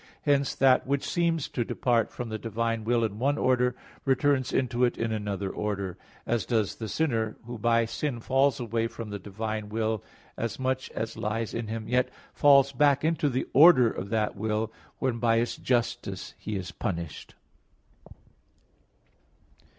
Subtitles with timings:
[0.23, 4.83] Hence that which seems to depart from the divine will in one order, returns into
[4.83, 9.19] it in another order; as does the sinner, who by sin falls away from the
[9.19, 10.03] divine will
[10.37, 14.73] as much as lies in him, yet falls back into the order of that will,
[14.97, 17.35] when by its justice he is punished.